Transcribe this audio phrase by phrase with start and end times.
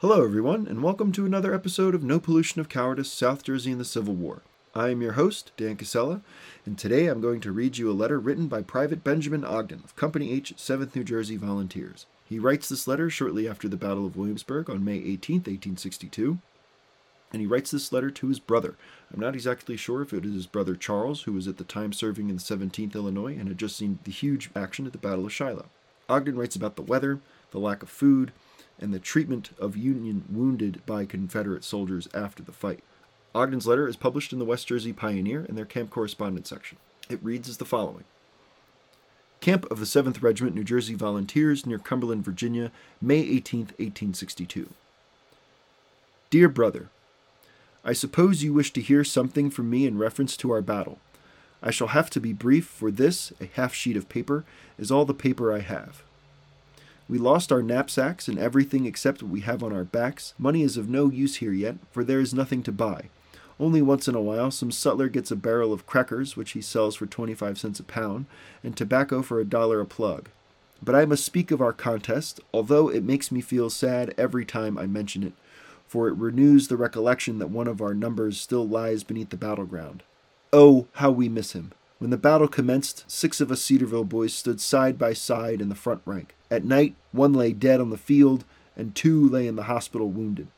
[0.00, 3.78] Hello, everyone, and welcome to another episode of No Pollution of Cowardice South Jersey in
[3.78, 4.42] the Civil War.
[4.74, 6.20] I am your host, Dan Casella,
[6.66, 9.94] and today I'm going to read you a letter written by Private Benjamin Ogden of
[9.94, 12.06] Company H, 7th New Jersey Volunteers.
[12.28, 16.38] He writes this letter shortly after the Battle of Williamsburg on May 18, 1862,
[17.32, 18.74] and he writes this letter to his brother.
[19.12, 21.92] I'm not exactly sure if it is his brother Charles, who was at the time
[21.92, 25.26] serving in the 17th Illinois and had just seen the huge action at the Battle
[25.26, 25.66] of Shiloh.
[26.08, 27.20] Ogden writes about the weather,
[27.52, 28.32] the lack of food,
[28.80, 32.80] and the treatment of Union wounded by Confederate soldiers after the fight.
[33.34, 36.78] Ogden's letter is published in the West Jersey Pioneer in their camp correspondence section.
[37.08, 38.04] It reads as the following
[39.40, 44.70] Camp of the 7th Regiment New Jersey Volunteers near Cumberland, Virginia, May 18, 1862.
[46.30, 46.88] Dear Brother,
[47.84, 50.98] I suppose you wish to hear something from me in reference to our battle.
[51.62, 54.44] I shall have to be brief, for this, a half sheet of paper,
[54.78, 56.02] is all the paper I have.
[57.08, 60.32] We lost our knapsacks and everything except what we have on our backs.
[60.38, 63.10] Money is of no use here yet, for there is nothing to buy.
[63.60, 66.96] Only once in a while, some sutler gets a barrel of crackers, which he sells
[66.96, 68.26] for 25 cents a pound,
[68.64, 70.28] and tobacco for a dollar a plug.
[70.82, 74.76] But I must speak of our contest, although it makes me feel sad every time
[74.76, 75.34] I mention it,
[75.86, 80.02] for it renews the recollection that one of our numbers still lies beneath the battleground.
[80.52, 81.72] Oh, how we miss him!
[82.04, 85.74] When the battle commenced, six of us Cedarville boys stood side by side in the
[85.74, 86.34] front rank.
[86.50, 88.44] At night, one lay dead on the field,
[88.76, 90.48] and two lay in the hospital wounded.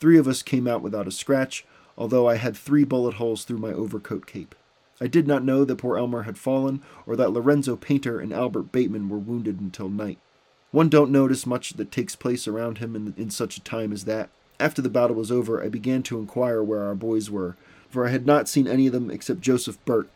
[0.00, 1.66] Three of us came out without a scratch,
[1.98, 4.54] although I had three bullet holes through my overcoat cape.
[4.98, 8.72] I did not know that poor Elmer had fallen, or that Lorenzo Painter and Albert
[8.72, 10.16] Bateman were wounded until night.
[10.70, 14.06] One don't notice much that takes place around him in, in such a time as
[14.06, 14.30] that.
[14.58, 17.56] After the battle was over, I began to inquire where our boys were,
[17.90, 20.08] for I had not seen any of them except Joseph Burt,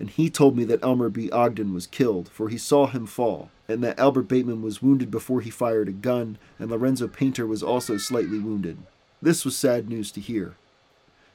[0.00, 1.30] and he told me that Elmer B.
[1.30, 5.42] Ogden was killed, for he saw him fall, and that Albert Bateman was wounded before
[5.42, 8.78] he fired a gun, and Lorenzo Painter was also slightly wounded.
[9.20, 10.54] This was sad news to hear.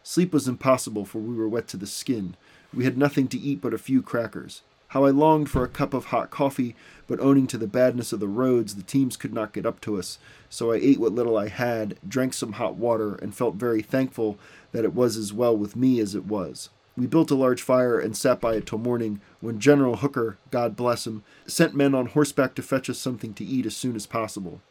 [0.01, 2.35] Sleep was impossible, for we were wet to the skin.
[2.73, 4.63] We had nothing to eat but a few crackers.
[4.89, 6.75] How I longed for a cup of hot coffee,
[7.05, 9.99] but owing to the badness of the roads, the teams could not get up to
[9.99, 10.17] us,
[10.49, 14.39] so I ate what little I had, drank some hot water, and felt very thankful
[14.71, 16.69] that it was as well with me as it was.
[16.97, 20.77] We built a large fire and sat by it till morning, when General Hooker, God
[20.77, 24.05] bless him, sent men on horseback to fetch us something to eat as soon as
[24.05, 24.61] possible.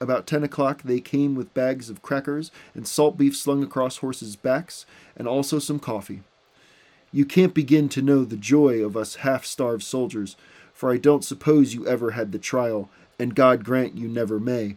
[0.00, 4.36] About ten o'clock they came with bags of crackers and salt beef slung across horses'
[4.36, 4.86] backs,
[5.16, 6.22] and also some coffee.
[7.10, 10.36] You can't begin to know the joy of us half starved soldiers,
[10.72, 14.76] for I don't suppose you ever had the trial, and God grant you never may.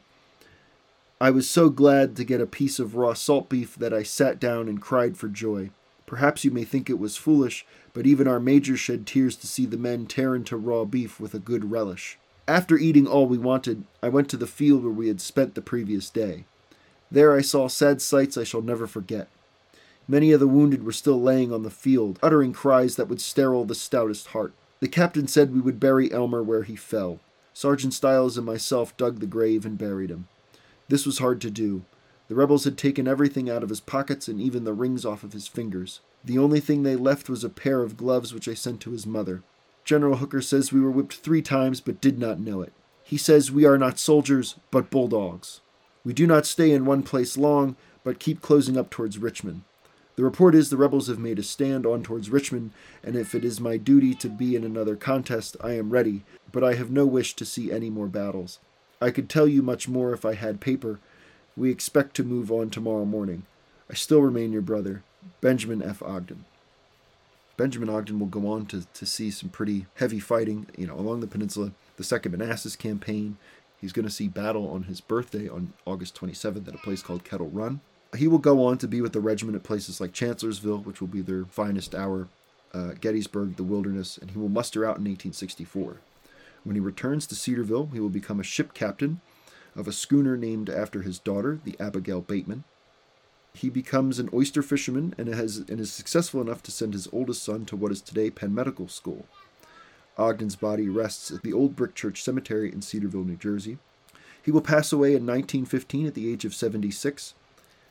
[1.19, 4.39] I was so glad to get a piece of raw salt beef that I sat
[4.39, 5.71] down and cried for joy.
[6.07, 9.65] Perhaps you may think it was foolish, but even our major shed tears to see
[9.65, 12.17] the men tear into raw beef with a good relish.
[12.47, 15.61] After eating all we wanted, I went to the field where we had spent the
[15.61, 16.45] previous day.
[17.11, 19.27] There I saw sad sights I shall never forget.
[20.07, 23.65] Many of the wounded were still laying on the field, uttering cries that would sterile
[23.65, 24.53] the stoutest heart.
[24.79, 27.19] The captain said we would bury Elmer where he fell.
[27.53, 30.29] Sergeant Stiles and myself dug the grave and buried him.
[30.87, 31.83] This was hard to do,
[32.27, 35.33] the rebels had taken everything out of his pockets and even the rings off of
[35.33, 36.01] his fingers.
[36.23, 39.07] The only thing they left was a pair of gloves which I sent to his
[39.07, 39.43] mother.
[39.85, 42.73] General Hooker says we were whipped three times but did not know it.
[43.03, 45.61] He says we are not soldiers, but bulldogs.
[46.03, 49.61] We do not stay in one place long, but keep closing up towards Richmond.
[50.17, 52.71] The report is the rebels have made a stand on towards Richmond,
[53.03, 56.63] and if it is my duty to be in another contest, I am ready, but
[56.63, 58.59] I have no wish to see any more battles.
[58.99, 60.99] I could tell you much more if I had paper,
[61.57, 63.43] we expect to move on tomorrow morning.
[63.89, 65.03] I still remain your brother,
[65.41, 66.03] Benjamin F.
[66.03, 66.45] Ogden.
[67.57, 71.21] Benjamin Ogden will go on to, to see some pretty heavy fighting, you know, along
[71.21, 71.71] the peninsula.
[71.97, 73.37] The Second Manassas campaign.
[73.81, 77.23] He's going to see battle on his birthday on August 27th at a place called
[77.23, 77.81] Kettle Run.
[78.15, 81.07] He will go on to be with the regiment at places like Chancellorsville, which will
[81.07, 82.27] be their finest hour,
[82.73, 85.97] uh, Gettysburg, the Wilderness, and he will muster out in 1864.
[86.63, 89.21] When he returns to Cedarville, he will become a ship captain
[89.77, 92.63] of a schooner named after his daughter, the Abigail Bateman.
[93.53, 97.43] He becomes an oyster fisherman and, has, and is successful enough to send his oldest
[97.43, 99.25] son to what is today Penn Medical School.
[100.17, 103.77] Ogden's body rests at the Old Brick Church Cemetery in Cedarville, New Jersey.
[104.43, 107.35] He will pass away in 1915 at the age of 76,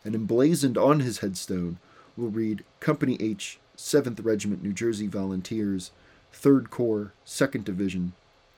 [0.05, 1.79] and emblazoned on his headstone
[2.17, 5.93] will read Company H, 7th Regiment New Jersey Volunteers,
[6.32, 8.12] 3rd Corps, 2nd Division.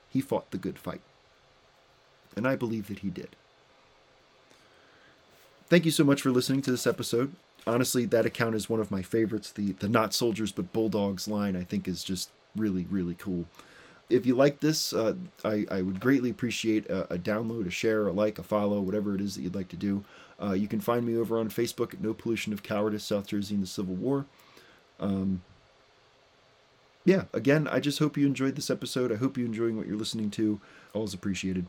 [0.09, 1.01] He fought the good fight
[2.35, 3.35] and I believe that he did.
[5.69, 7.33] Thank you so much for listening to this episode.
[7.67, 9.51] Honestly, that account is one of my favorites.
[9.51, 13.45] The the not soldiers but bulldogs line I think is just really really cool.
[14.09, 15.13] if you like this, uh,
[15.45, 19.13] I, I would greatly appreciate a, a, download, a share, a like, a follow, whatever
[19.13, 20.03] it is that you'd like to do.
[20.41, 23.55] Uh, you can find me over on Facebook at No Pollution of Cowardice, South Jersey
[23.55, 24.25] in the Civil War.
[24.99, 25.41] Um,
[27.05, 29.11] yeah, again, I just hope you enjoyed this episode.
[29.11, 30.59] I hope you're enjoying what you're listening to.
[30.93, 31.67] Always appreciated.